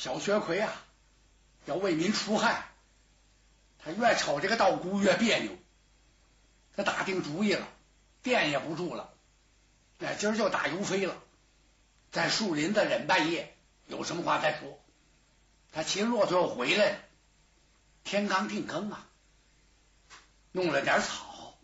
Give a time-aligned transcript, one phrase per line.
[0.00, 0.72] 小薛奎啊，
[1.66, 2.70] 要为民除害，
[3.84, 5.52] 他越瞅这个道姑越别扭，
[6.74, 7.68] 他打定主意了，
[8.22, 9.12] 店也不住了，
[9.98, 11.14] 那今儿就打游飞了，
[12.12, 13.54] 在树林子忍半夜，
[13.88, 14.80] 有什么话再说。
[15.70, 16.98] 他骑骆驼又回来了，
[18.02, 19.06] 天刚定更啊，
[20.52, 21.58] 弄了点草，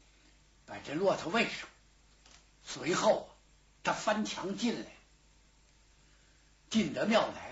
[0.67, 1.67] 把这骆驼喂上，
[2.67, 3.31] 随后
[3.83, 4.91] 他翻墙进来，
[6.69, 7.46] 进得庙来，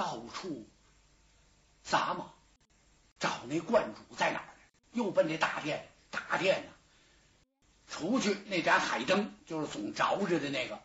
[0.00, 0.66] 到处
[1.86, 2.32] 咂摸，
[3.18, 4.48] 找那观主在哪儿？
[4.94, 6.70] 又奔这大殿，大殿呢，
[7.86, 10.80] 出去那盏海灯就是总着着的那个，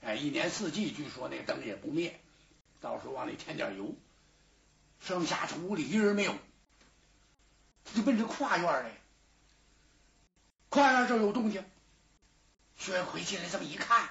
[0.00, 2.20] 哎，一年四季据说那灯也不灭。
[2.80, 3.96] 到时候往里添点油，
[5.00, 6.38] 剩下这屋里一人没有，
[7.96, 8.92] 就奔这跨院来。
[10.68, 11.68] 跨院这有动静，
[12.78, 14.08] 薛奎进来这么一看，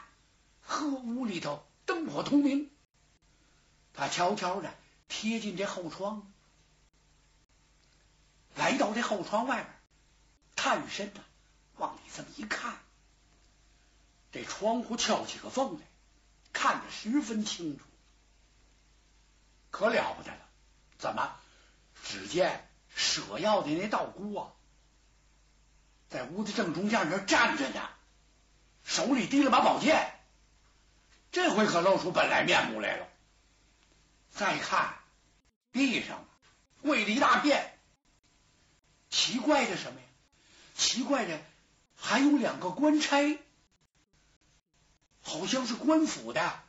[0.66, 2.70] 呵，屋里头灯火通明。
[4.00, 4.74] 他悄悄的
[5.10, 6.32] 贴近这后窗，
[8.56, 9.68] 来到这后窗外边，
[10.56, 11.20] 探身呐，
[11.76, 12.78] 往里这么一看，
[14.32, 15.86] 这窗户翘起个缝来，
[16.54, 17.84] 看得十分清楚。
[19.70, 20.40] 可了不得了！
[20.98, 21.36] 怎么？
[22.02, 24.54] 只见舍药的那道姑啊，
[26.10, 27.82] 在屋子正中间那站着呢，
[28.86, 30.14] 手里提了把宝剑，
[31.34, 33.09] 这回可露出本来面目来了。
[34.40, 34.98] 再看
[35.74, 36.26] 地上
[36.82, 37.78] 跪了一大片，
[39.10, 40.08] 奇怪的什么呀？
[40.76, 41.42] 奇怪的
[41.98, 43.38] 还有两个官差，
[45.22, 46.64] 好像是官府的，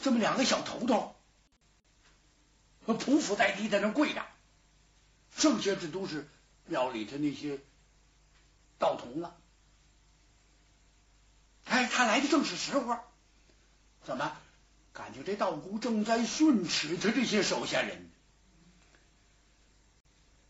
[0.00, 1.14] 这么两个小头头。
[2.86, 4.26] 匍匐在地，在那跪着，
[5.36, 6.26] 剩下的都是
[6.64, 7.58] 庙里的那些
[8.78, 9.36] 道童了。
[11.66, 12.98] 哎，他来的正是时候，
[14.04, 14.34] 怎么
[14.94, 18.10] 感觉这道姑正在训斥他这些手下人？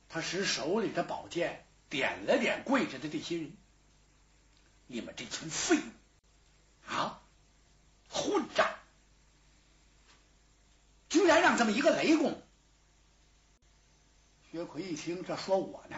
[0.09, 3.57] 他使手里的宝剑点了点跪着的这些人
[4.87, 7.21] ：“你们这群废物啊，
[8.09, 8.69] 混账！”
[11.11, 12.41] 居然让这么一个雷公，
[14.53, 15.97] 薛奎一听，这说我呢，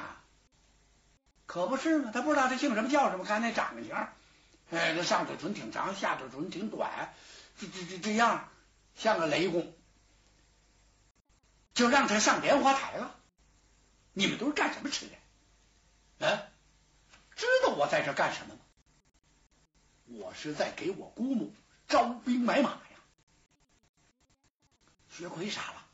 [1.46, 2.10] 可不是吗？
[2.14, 4.12] 他不知道他姓什么叫什么，看那长相，
[4.70, 7.12] 哎，这上嘴唇挺长，下嘴唇挺短，
[7.58, 8.48] 这这这这样
[8.94, 9.74] 像个雷公，
[11.74, 13.18] 就让他上莲花台了。
[14.12, 16.26] 你们都是干什么吃的？
[16.26, 16.48] 啊，
[17.34, 18.60] 知道我在这干什么吗？
[20.06, 21.52] 我是在给我姑母
[21.88, 22.98] 招兵买马呀。
[25.10, 25.84] 薛奎傻了，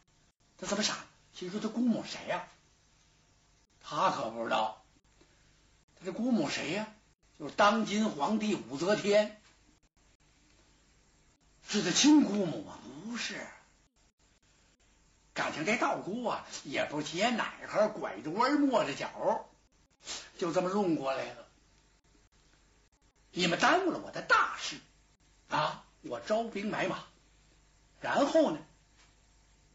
[0.59, 0.97] 他怎么傻？
[1.35, 2.47] 心说他姑母谁呀？
[3.81, 4.85] 他可不知道，
[5.99, 6.87] 他这姑母谁呀？
[7.39, 9.42] 就是当今皇帝武则天，
[11.73, 12.79] 是他亲姑母吗？
[13.07, 13.47] 不是，
[15.33, 19.49] 感情这道姑啊，也不接奶盒，拐着弯抹着脚，
[20.37, 21.49] 就这么弄过来了。
[23.31, 24.79] 你们耽误了我的大事
[25.49, 25.87] 啊！
[26.03, 27.05] 我招兵买马，
[28.03, 28.59] 然后呢？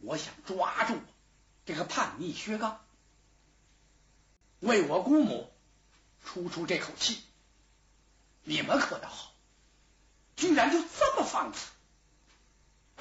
[0.02, 1.00] 我想抓住
[1.66, 2.80] 这个叛逆薛刚，
[4.60, 5.52] 为我姑母
[6.24, 7.24] 出出这口气。
[8.44, 9.34] 你们可倒好，
[10.36, 11.72] 居然就这么放肆，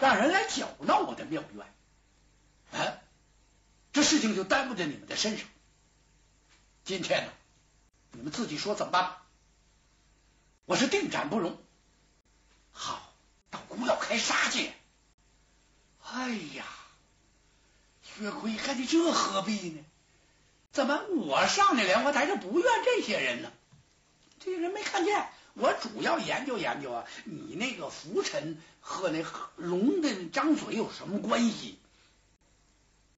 [0.00, 1.66] 让人来搅闹我的庙院。
[2.72, 2.98] 啊，
[3.92, 5.46] 这事情就耽误在你们的身上。
[6.84, 7.32] 今天呢，
[8.12, 9.16] 你们自己说怎么办？
[10.64, 11.58] 我是定斩不容。
[12.72, 13.12] 好，
[13.50, 14.74] 道姑要开杀戒。
[16.02, 16.64] 哎呀！
[18.02, 19.84] 薛奎一看，你这何必呢？
[20.72, 23.52] 怎么我上那莲花台就不怨这些人呢？
[24.38, 29.24] 这些人没看见，我主要研究研究啊，你那个浮尘和那
[29.56, 31.78] 龙的张嘴有什么关系？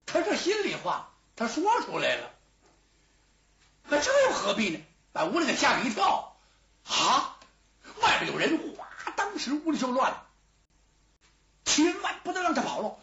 [0.06, 2.30] 他这心里话，他说出来了。
[3.88, 4.80] 那这又何必呢？
[5.12, 6.36] 把屋里给吓了一跳
[6.86, 7.38] 啊！
[8.02, 8.86] 外边有人，哗！
[9.16, 10.26] 当时屋里就乱了，
[11.64, 12.98] 千万不能让他跑了。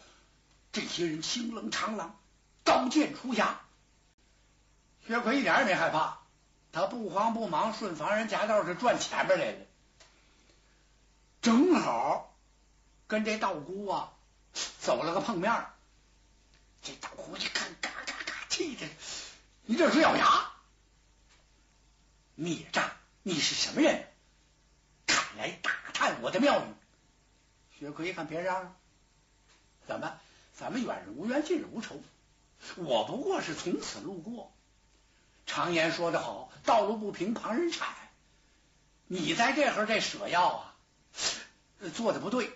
[0.72, 2.18] 这些人清冷长廊，
[2.64, 3.54] 刀剑出匣。
[5.06, 6.20] 薛奎一点也没害怕，
[6.76, 9.58] 他不慌不忙，顺房人夹道是转前边来了。
[11.40, 12.36] 正好
[13.06, 14.12] 跟这道姑啊
[14.78, 15.66] 走了个碰面。
[16.82, 18.86] 这道姑一看，嘎嘎嘎，气的，
[19.64, 20.52] 你这是咬牙！
[22.34, 22.90] 孽障，
[23.22, 24.06] 你是什么人？
[25.06, 26.64] 敢来打探我的庙宇？
[27.78, 28.76] 薛奎一看，别嚷嚷，
[29.86, 30.20] 怎么？
[30.54, 32.02] 咱们远日无冤，近日无仇。
[32.74, 34.52] 我不过是从此路过。
[35.46, 37.88] 常言说得好，道路不平，旁人铲。
[39.06, 40.76] 你在这会这舍药啊，
[41.94, 42.50] 做的不对。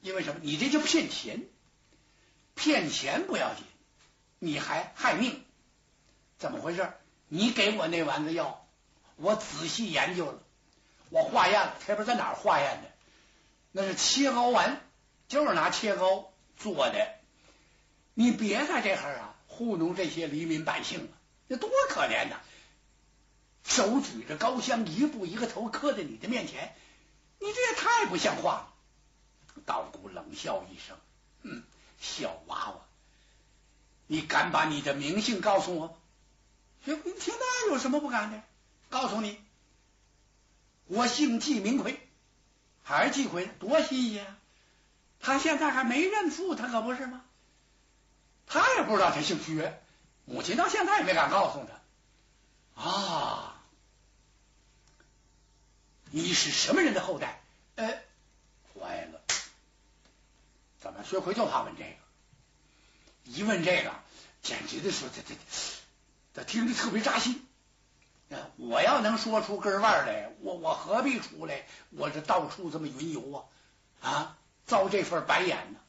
[0.00, 0.40] 因为什么？
[0.42, 1.42] 你这叫骗钱。
[2.54, 3.64] 骗钱不要紧，
[4.40, 5.44] 你还害命，
[6.38, 6.92] 怎么回事？
[7.28, 8.66] 你给我那丸子药，
[9.14, 10.42] 我仔细研究了，
[11.10, 12.90] 我化验了，这不是在哪儿化验的？
[13.70, 14.80] 那是切糕丸，
[15.28, 17.14] 就是拿切糕做的。
[18.14, 21.17] 你别在这哈啊糊弄这些黎民百姓了，
[21.48, 22.36] 那多可怜呐！
[23.64, 26.74] 手举着高香，一步一个头磕在你的面前，
[27.38, 28.74] 你这也太不像话了。
[29.66, 30.96] 道姑冷笑一声
[31.42, 31.62] ：“嗯，
[32.00, 32.80] 小娃娃，
[34.06, 35.94] 你敢把你的名姓告诉我吗？”
[36.84, 38.42] 薛奎听那有什么不敢的？
[38.88, 39.38] 告诉你，
[40.86, 42.00] 我姓季，名奎，
[42.82, 44.36] 还是季奎，多新鲜！
[45.20, 47.24] 他现在还没认父，他可不是吗？
[48.46, 49.82] 他也不知道他姓薛，
[50.28, 52.82] 母亲到现在也没敢告诉他。
[52.82, 53.60] 啊，
[56.10, 57.40] 你是什么人的后代？
[57.76, 57.86] 呃，
[58.74, 59.20] 坏了，
[60.80, 61.96] 怎么薛奎就怕问这个？
[63.24, 63.92] 一问这个，
[64.42, 65.34] 简直的说这这。
[66.34, 67.44] 他听着特别扎心，
[68.56, 71.66] 我要能说出根腕来，我我何必出来？
[71.90, 73.44] 我这到处这么云游
[74.00, 74.36] 啊啊，
[74.66, 75.80] 遭这份白眼呢？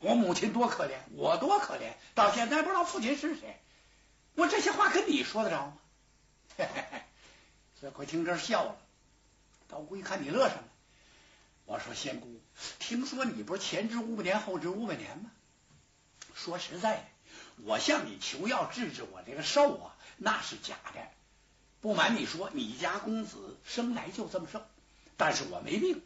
[0.00, 3.60] 我母亲多可怜，我多可怜，到现在不知道父亲是谁。
[4.34, 5.78] 我这些话跟你说得着吗？
[6.56, 7.02] 嘿嘿嘿，
[7.80, 8.76] 薛奎听这笑了。
[9.68, 10.62] 道姑一看你乐什么？
[11.66, 12.40] 我说仙姑，
[12.78, 15.30] 听说你不是前知五百年，后知五百年吗？
[16.34, 17.04] 说实在的。
[17.64, 21.00] 我向你求药治治我这个寿啊，那是假的。
[21.82, 24.62] 不瞒你说，你家公子生来就这么瘦，
[25.16, 26.02] 但是我没病，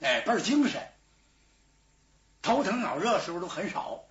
[0.00, 0.88] 哎，倍儿精神，
[2.42, 4.04] 头疼脑热时候都很少。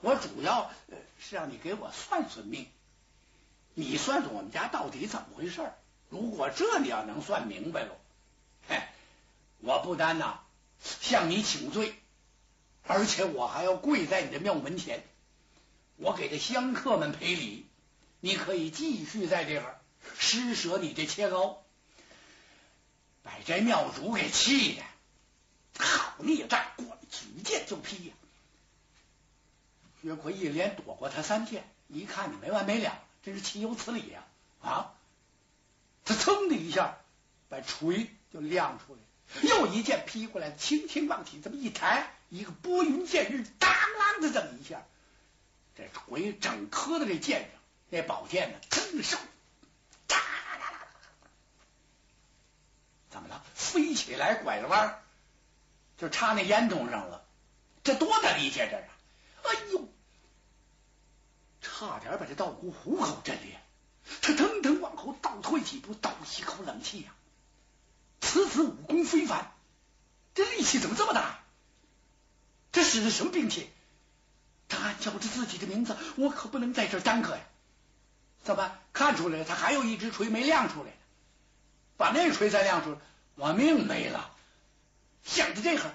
[0.00, 0.70] 我主要
[1.18, 2.68] 是让你给我算算命，
[3.74, 5.72] 你算算我们家到底怎么回事。
[6.08, 7.96] 如果这你要能算明白了，
[8.68, 8.80] 嘿，
[9.58, 10.40] 我不单呐
[10.80, 11.94] 向你请罪，
[12.86, 15.02] 而且我还要跪在你的庙门前。
[15.96, 17.66] 我给这香客们赔礼，
[18.20, 19.80] 你可以继续在这儿
[20.16, 21.60] 施舍你这切糕，
[23.24, 24.82] 把这庙主给气的，
[26.22, 28.14] 孽障，过来举剑就劈呀！
[30.02, 34.24] 薛奎一连躲过他三剑，一看你没完没了，真是岂有此理呀！
[34.60, 34.94] 啊，
[36.04, 36.98] 他噌的一下
[37.48, 39.00] 把锤就亮出来，
[39.42, 44.82] 又一剑劈过来，轻轻往起这么一抬，一个拨云见日，当啷的这么一下。
[45.76, 47.50] 这锤整磕在这剑上，
[47.90, 48.58] 那宝剑呢？
[48.70, 49.20] 噌上，
[53.10, 53.44] 怎么了？
[53.54, 55.02] 飞起来，拐了弯，
[55.98, 57.26] 就插那烟囱上了。
[57.84, 58.84] 这多大力气这是！
[59.42, 59.88] 哎呦，
[61.60, 63.60] 差点把这道姑虎口震裂。
[64.22, 67.12] 他腾腾往后倒退几步，倒吸口冷气呀！
[68.20, 69.52] 此子武功非凡，
[70.34, 71.40] 这力气怎么这么大？
[72.72, 73.68] 这使的什么兵器？
[74.68, 77.42] 他叫着自己的名字，我可不能在这耽搁呀！
[78.42, 79.44] 怎么看出来了？
[79.44, 80.90] 他还有一只锤没亮出来，
[81.96, 82.98] 把那锤再亮出来，
[83.34, 84.34] 我命没了。
[85.28, 85.94] 想到这会儿，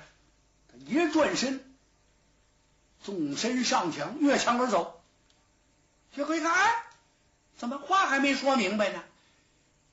[0.71, 1.75] 他一转身，
[3.03, 5.01] 纵身上墙，越墙而走。
[6.13, 6.85] 薛奎一看，哎，
[7.57, 9.03] 怎么话还没说明白呢？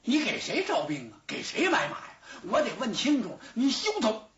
[0.03, 1.21] 你给谁招兵啊？
[1.27, 2.19] 给谁买马呀？
[2.43, 3.41] 我得问清楚。
[3.55, 4.31] 你休走！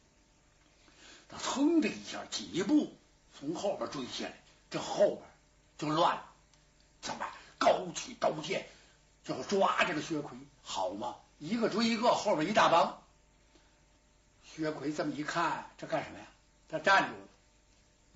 [1.28, 2.96] 他噌的一下，几步。
[3.38, 5.22] 从后边追下来，这后边
[5.78, 6.24] 就乱了。
[7.00, 7.26] 怎么
[7.58, 8.68] 高举刀剑
[9.24, 10.38] 就抓这个薛奎？
[10.62, 13.01] 好嘛，一个追一个，后边一大帮。
[14.54, 16.26] 薛奎这么一看，这干什么呀？
[16.68, 17.28] 他站住了，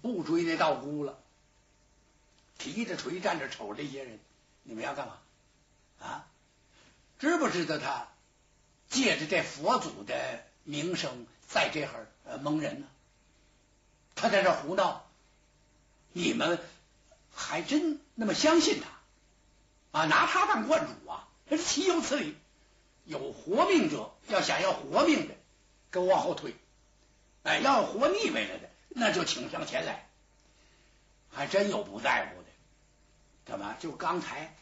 [0.02, 1.18] 不追那道姑了，
[2.58, 4.18] 提着锤站着瞅这些人。
[4.62, 5.18] 你们要干嘛
[6.00, 6.26] 啊？
[7.18, 8.08] 知不知道他
[8.90, 12.86] 借着这佛祖的名声在这儿蒙人呢？
[14.14, 15.06] 他在这胡闹。
[16.12, 16.58] 你们
[17.34, 20.04] 还真那么相信他啊？
[20.06, 21.28] 拿他当观主啊？
[21.48, 22.34] 这岂有此理！
[23.04, 25.34] 有活命者要想要活命的，
[25.96, 26.52] 给我往后退；
[27.42, 30.06] 哎，要活腻歪了的，那就请上前来。
[31.30, 32.48] 还真有不在乎的，
[33.46, 33.74] 怎么？
[33.80, 34.54] 就刚才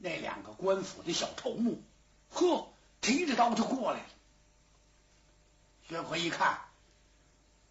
[0.00, 1.82] 那两个官府的小头目，
[2.30, 2.72] 呵，
[3.02, 4.06] 提着刀就过来了。
[5.86, 6.60] 薛奎一看，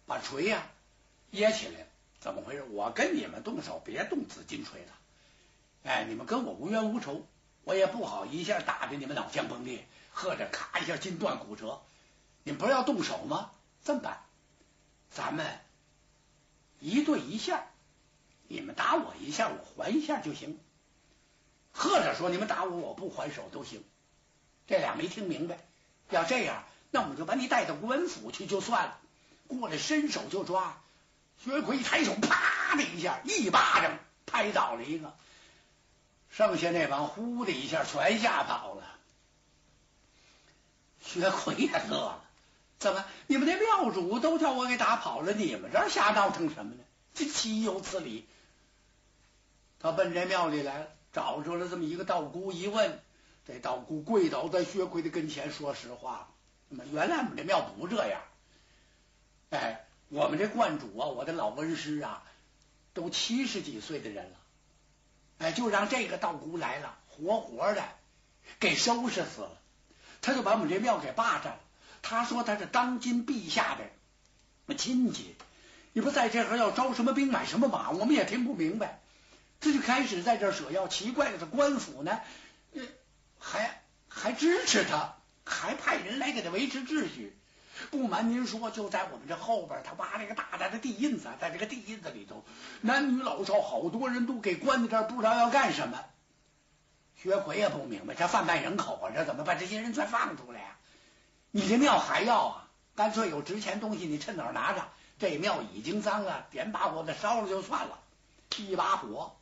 [0.06, 0.68] 把锤呀
[1.32, 1.86] 掖起来了。
[2.20, 2.62] 怎么回事？
[2.62, 4.92] 我跟你们动手，别动紫金锤了。
[5.82, 7.26] 哎，你们跟我无冤无仇，
[7.64, 11.82] 我也不好一下打的你们脑浆崩裂，或者咔一下筋断骨折。
[12.42, 13.50] 你不是要动手吗？
[13.84, 14.20] 这么办，
[15.10, 15.58] 咱们
[16.78, 17.64] 一对一下，
[18.48, 20.58] 你们打我一下，我还一下就行。
[21.72, 23.84] 或者说你们打我，我不还手都行。
[24.66, 25.58] 这俩没听明白。
[26.10, 28.98] 要这样，那我们就把你带到官府去就算了。
[29.46, 30.76] 过来伸手就抓。
[31.42, 35.16] 薛奎一抬手，啪的一下，一巴掌拍倒了一个，
[36.30, 38.84] 剩下那帮呼的一下全吓跑了。
[41.00, 42.24] 薛奎也乐了，
[42.80, 46.82] 怎么你们那庙主都叫我给打跑了，你们这儿瞎闹腾什么呢？
[47.12, 48.26] 这岂有此理！
[49.78, 52.98] 他奔这庙里来了，找着了这么一个道姑，一问，
[53.46, 56.32] 这道姑跪倒在薛奎的跟前，说实话，
[56.70, 58.22] 原来我们这庙不这样。
[59.50, 62.22] 哎，我们这观主啊，我的老恩师啊，
[62.94, 64.36] 都七十几岁的人了，
[65.38, 67.82] 哎，就让这个道姑来了，活活的
[68.58, 69.58] 给收拾死了。
[70.22, 71.60] 他就把我们这庙给霸占了。
[72.02, 73.76] 他说他是当今陛下
[74.66, 75.34] 的亲戚，
[75.92, 79.00] 你不在这儿要招什么兵买什么马，我们也听不明白。
[79.60, 82.20] 这就开始在这儿舍要，奇怪的是官府呢，
[83.38, 87.36] 还还支持他，还派人来给他维持秩序。
[87.90, 92.44] 不瞒您说，就在我们这后边，他挖了一个大大的地印子，在这个地印子里头，
[92.80, 95.98] 男女老少好多人都给关在这儿，不知道要干什么。
[97.22, 100.76] 薛奎也不明白，这贩卖人口啊，这怎么把这些人全放出来呀？
[101.50, 102.68] 你这庙还要啊？
[102.96, 104.88] 干脆有值钱东西，你趁早拿着。
[105.18, 107.98] 这庙已经脏了，点把火的烧了就算了，
[108.56, 109.36] 一把火。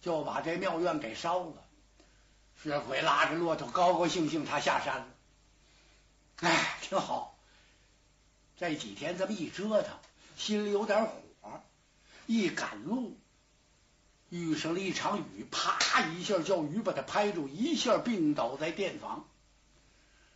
[0.00, 1.62] 就把这庙院给烧了，
[2.60, 5.06] 薛奎拉着骆驼高高兴兴，他下山了。
[6.40, 7.38] 哎，挺好。
[8.58, 9.96] 这几天这么一折腾，
[10.36, 11.62] 心里有点火。
[12.26, 13.16] 一赶路，
[14.28, 19.24] 遇上了一场雨，啪一下叫雨把他拍住，一下病倒在店房。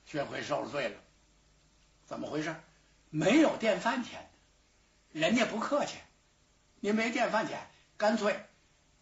[0.06, 0.96] 薛奎受了罪了，
[2.06, 2.54] 怎么回事？
[3.10, 4.30] 没有电饭钱，
[5.12, 5.96] 人家不客气，
[6.80, 8.44] 您没电饭钱，干脆。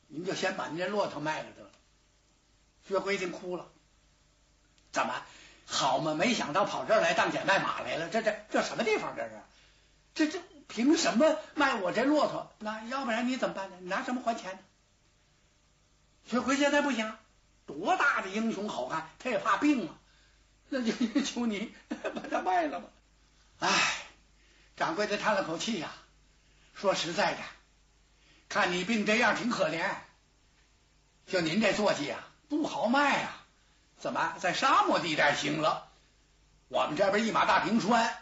[0.07, 1.71] 您就先把您这骆驼卖了得了。
[2.87, 3.67] 薛奎听哭了，
[4.93, 5.23] 怎么
[5.67, 6.15] 好嘛？
[6.15, 8.09] 没想到跑这儿来当捡卖马来了。
[8.11, 9.15] 这这这什么地方？
[9.17, 9.41] 这是？
[10.15, 12.53] 这这凭什么卖我这骆驼？
[12.59, 13.77] 那要不然你怎么办呢？
[13.81, 14.59] 你拿什么还钱呢？
[16.27, 17.17] 薛奎现在不行，
[17.67, 19.99] 多大的英雄好汉，他也怕病啊。
[20.69, 20.93] 那就
[21.23, 22.89] 求你把它卖了吧。
[23.61, 23.71] 唉，
[24.77, 25.93] 掌柜的叹了口气呀，
[26.75, 27.39] 说实在的。
[28.49, 29.89] 看你病这样挺可怜，
[31.27, 33.47] 就您这坐骑啊不好卖啊，
[33.99, 35.89] 怎么在沙漠地带行了？
[36.69, 38.17] 我们这边一马大平川，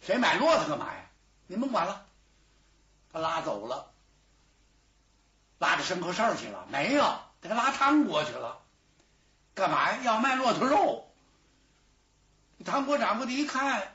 [0.00, 1.10] 谁买骆驼干嘛呀？
[1.46, 2.06] 您甭管了，
[3.12, 3.92] 他拉走了，
[5.58, 7.20] 拉着牲口事儿去了没有？
[7.40, 8.60] 给他拉汤锅去了，
[9.54, 9.98] 干嘛呀？
[10.02, 11.07] 要卖骆驼肉。
[12.64, 13.94] 唐国掌柜的一看，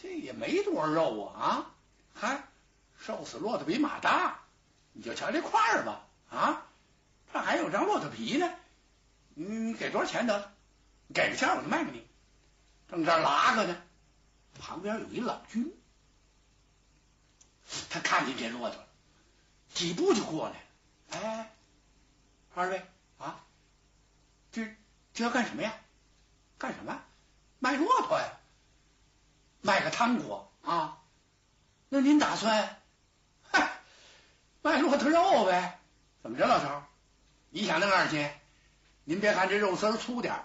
[0.00, 1.70] 这也没多少肉啊啊，
[2.14, 2.42] 还
[2.98, 4.40] 瘦死骆驼比马大。
[4.92, 6.66] 你就瞧这块儿吧，啊，
[7.32, 8.52] 这还有张骆驼皮呢，
[9.34, 10.52] 你你给多少钱得了？
[11.14, 12.06] 给个钱我就卖给你。
[12.88, 13.82] 正这拉个呢，
[14.58, 15.72] 旁边有一老君，
[17.90, 18.88] 他看见这骆驼了，
[19.74, 21.26] 几步就过来了。
[21.26, 21.54] 哎，
[22.54, 22.82] 二位
[23.18, 23.44] 啊，
[24.50, 24.74] 这
[25.14, 25.72] 这要干什么呀？
[26.58, 27.00] 干什么？
[27.58, 28.32] 卖骆驼呀？
[29.60, 30.98] 卖个汤锅啊？
[31.88, 32.80] 那您打算
[33.50, 33.80] 嗨？
[34.62, 35.80] 卖骆驼肉呗？
[36.22, 36.82] 怎么着，老头？
[37.50, 38.30] 你想弄二斤？
[39.04, 40.44] 您别看这肉丝粗点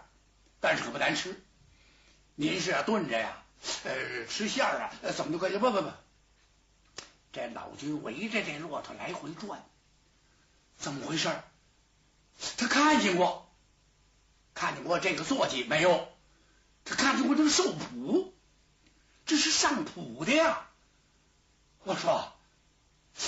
[0.62, 1.44] 但是可不难吃。
[2.36, 3.44] 您是要炖着呀？
[3.84, 4.92] 呃，吃馅儿啊？
[5.16, 5.58] 怎么都可以。
[5.58, 5.92] 不不不，
[7.32, 9.64] 这老君围着这骆驼来回转，
[10.78, 11.30] 怎么回事？
[12.58, 13.50] 他看见过，
[14.54, 16.08] 看见过这个坐骑没有？
[16.86, 18.34] 他看见过这个兽谱，
[19.26, 20.68] 这是上谱的呀。
[21.84, 22.32] 我说，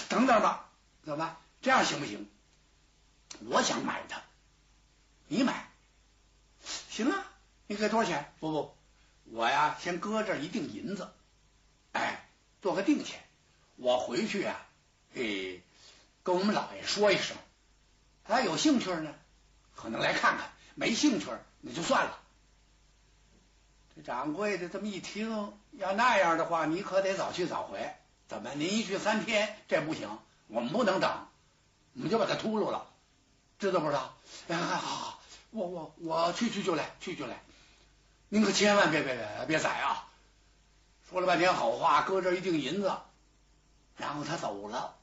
[0.09, 0.69] 等等吧。
[1.03, 2.27] 怎么这样行不行？
[3.47, 4.23] 我想买它，
[5.27, 5.69] 你买
[6.89, 7.31] 行啊？
[7.67, 8.33] 你给多少钱？
[8.39, 8.75] 不不，
[9.25, 11.11] 我呀先搁这一锭银子，
[11.91, 12.27] 哎，
[12.61, 13.23] 做个定钱。
[13.75, 14.65] 我回去啊，
[15.15, 15.61] 哎，
[16.23, 17.37] 跟我们老爷说一声，
[18.23, 19.13] 他有兴趣呢，
[19.75, 21.27] 可能来看看；没兴趣，
[21.61, 22.19] 那就算了。
[24.05, 27.91] 掌柜的这么一听，要那样的话，你可得早去早回。
[28.27, 30.19] 怎么您一去三天，这不行。
[30.47, 31.27] 我们不能等，
[31.93, 32.87] 我们就把他秃噜了，
[33.57, 34.15] 知道不知道？
[34.47, 35.19] 哎，好，好，
[35.49, 37.41] 我我我去去就来，去就来。
[38.29, 40.07] 您可千万别别别别宰啊！
[41.09, 42.95] 说了半天好话，搁这一锭银子，
[43.97, 44.95] 然后他走了，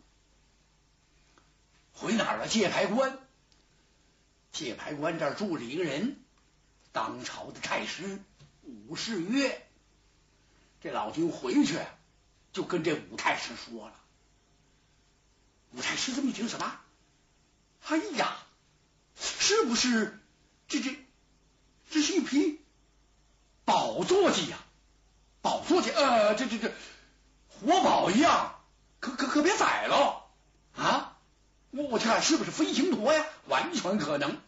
[1.92, 2.46] 回哪儿了？
[2.46, 3.18] 界牌关，
[4.52, 6.20] 界牌关这儿住着一个人，
[6.92, 8.20] 当朝的太师
[8.62, 9.66] 武士曰。
[10.80, 11.78] 这老君回去
[12.52, 13.94] 就跟这武太师说了。
[15.72, 16.80] 武太师这么一听，什么？
[17.86, 18.36] 哎呀，
[19.16, 20.20] 是不是
[20.68, 20.96] 这这
[21.90, 22.60] 这是一匹
[23.64, 24.58] 宝坐骑呀？
[25.40, 26.72] 宝坐骑，呃，这这这
[27.48, 28.60] 活宝一样，
[29.00, 30.26] 可可可别宰了
[30.76, 31.16] 啊！
[31.70, 33.24] 我我去看是不是飞行驼呀？
[33.46, 34.40] 完全可能。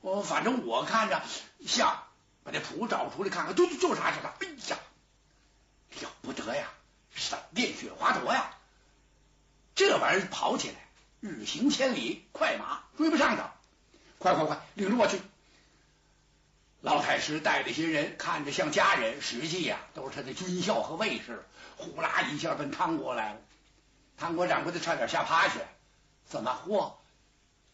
[0.00, 1.22] 我反正我看着
[1.66, 2.03] 像，
[2.44, 4.28] 把这图找出来看看，就就啥是他。
[4.38, 4.76] 哎呀，
[6.00, 6.68] 了不得呀！
[7.14, 8.50] 闪电雪花陀呀！
[9.74, 10.74] 这玩意儿跑起来
[11.20, 13.50] 日行千里，快马追不上的。
[14.18, 15.20] 快快快，领着我去！
[16.80, 21.44] 老太师带着些人看着像家人，实际呀都是他的军校和卫士。
[21.76, 23.40] 呼啦一下奔汤国来了，
[24.18, 25.54] 汤国掌柜的差点吓趴下。
[26.26, 26.92] 怎么嚯？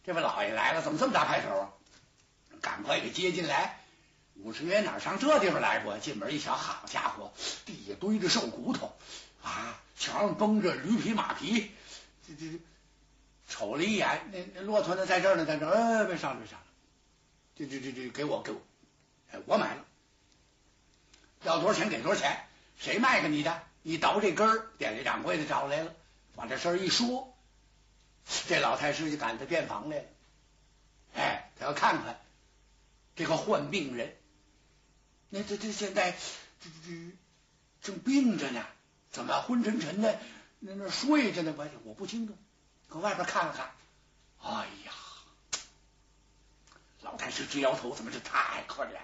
[0.04, 1.70] 这位老爷来了，怎么这么大派头啊？
[2.60, 3.79] 赶快给接进来！
[4.42, 5.98] 五十元哪上这地方来过？
[5.98, 7.32] 进门一瞧，好家伙，
[7.66, 8.92] 地下堆着瘦骨头
[9.42, 11.70] 啊，墙上绷着驴皮马皮。
[12.26, 12.58] 这这这
[13.48, 15.74] 瞅了一眼，那那骆驼呢，在这儿呢，在这儿。
[15.74, 16.66] 哎，别上，别上了！
[17.56, 18.60] 这这这这，给我，给我！
[19.32, 19.84] 哎，我买了，
[21.42, 22.44] 要多少钱给多少钱？
[22.78, 23.62] 谁卖给你的？
[23.82, 25.92] 你倒这根儿，店里掌柜的找来了，
[26.34, 27.36] 把这事儿一说，
[28.46, 30.04] 这老太师就赶到店房来了。
[31.14, 32.20] 哎，他要看看
[33.16, 34.16] 这个患病人，
[35.30, 37.12] 那这这现在这这
[37.82, 38.64] 正病着呢，
[39.10, 40.18] 怎么昏沉沉的？
[40.58, 41.54] 那那睡着呢？
[41.56, 42.36] 我我不清楚，
[42.88, 43.70] 搁外边看了看。
[44.42, 44.92] 哎呀，
[47.02, 49.00] 老太师直摇头，怎么这太可怜了？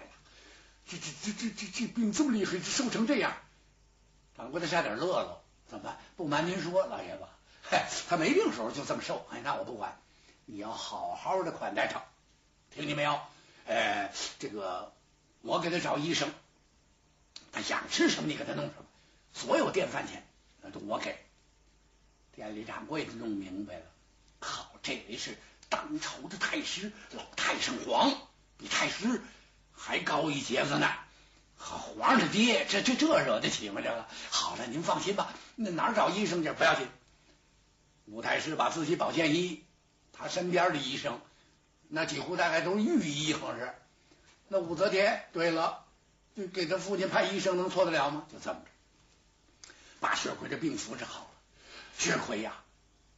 [0.87, 3.35] 这这这这这这病这么厉害，瘦成这样。
[4.37, 5.97] 掌柜的差点乐了，怎么？
[6.17, 7.23] 不瞒您说，老爷子，
[7.63, 9.27] 嗨，他没病时候就这么瘦。
[9.31, 9.99] 哎，那我不管，
[10.45, 12.05] 你要好好的款待他，
[12.75, 13.19] 听见没有？
[13.67, 14.93] 呃，这个
[15.43, 16.33] 我给他找医生，
[17.53, 18.87] 他想吃什么你给他弄什么，
[19.33, 20.27] 所有店饭钱
[20.63, 21.17] 那都我给。
[22.35, 23.85] 店里掌柜的弄明白了，
[24.41, 25.37] 靠，这位是
[25.69, 28.13] 当朝的太师，老太上皇，
[28.59, 29.23] 比太师
[29.73, 30.91] 还高一截子呢。
[31.57, 33.81] 好，皇上的爹，这这这惹得起吗？
[33.83, 35.33] 这个好了，您放心吧。
[35.55, 36.53] 那哪儿找医生去？
[36.53, 36.87] 不要紧。
[38.05, 39.65] 武太师把自己保健医，
[40.13, 41.19] 他身边的医生，
[41.89, 43.75] 那几乎大概都是御医，好像是。
[44.49, 45.85] 那武则天，对了，
[46.37, 48.27] 就给他父亲派医生，能错得了吗？
[48.33, 51.31] 就这么着，把薛奎的病扶治好了。
[51.99, 52.63] 薛奎呀，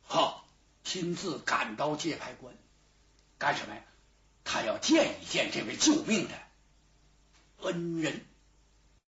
[0.03, 0.47] 好，
[0.85, 2.55] 亲自赶到界牌关，
[3.39, 3.83] 干什么呀？
[4.45, 6.35] 他要见一见这位救命的。
[7.63, 8.25] 恩人。